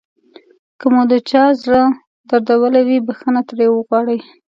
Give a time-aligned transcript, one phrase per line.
[0.79, 1.81] که مو د چا زړه
[2.29, 4.19] دردولی وي بښنه ترې وغواړئ.